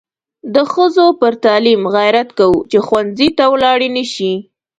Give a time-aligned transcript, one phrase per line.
[0.55, 4.33] د ښځو پر تعلیم غیرت کوو چې ښوونځي ته ولاړې نشي.